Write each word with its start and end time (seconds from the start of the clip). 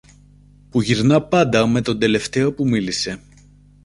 που 0.69 0.81
γυρνά 0.81 1.21
πάντα 1.23 1.67
με 1.67 1.81
τον 1.81 1.99
τελευταίο 1.99 2.53
που 2.53 2.67
μίλησε 2.67 3.19